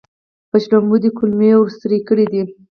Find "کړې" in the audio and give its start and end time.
2.07-2.25